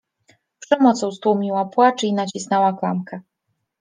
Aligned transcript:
Przemocą 0.59 1.11
stłumiła 1.11 1.65
płacz 1.65 2.03
i 2.03 2.13
nacisnęła 2.13 2.73
klamkę. 2.73 3.21